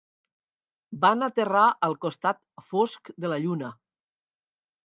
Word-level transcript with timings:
Van 1.03 1.25
aterrar 1.27 1.67
al 1.89 1.95
costat 2.05 2.41
fosc 2.73 3.15
de 3.27 3.33
la 3.35 3.41
lluna. 3.47 3.73